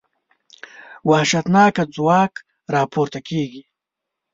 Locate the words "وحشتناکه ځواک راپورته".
1.09-3.19